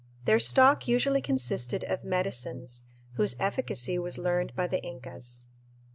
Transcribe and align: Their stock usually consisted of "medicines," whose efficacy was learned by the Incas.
Their 0.25 0.39
stock 0.39 0.87
usually 0.87 1.21
consisted 1.21 1.83
of 1.83 2.03
"medicines," 2.03 2.81
whose 3.17 3.35
efficacy 3.39 3.99
was 3.99 4.17
learned 4.17 4.55
by 4.55 4.65
the 4.65 4.83
Incas. 4.83 5.43